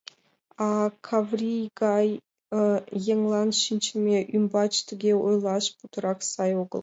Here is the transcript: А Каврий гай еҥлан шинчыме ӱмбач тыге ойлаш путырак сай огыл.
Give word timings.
А 0.67 0.69
Каврий 1.07 1.65
гай 1.81 2.07
еҥлан 3.11 3.49
шинчыме 3.61 4.17
ӱмбач 4.35 4.73
тыге 4.87 5.11
ойлаш 5.27 5.65
путырак 5.77 6.19
сай 6.31 6.51
огыл. 6.61 6.79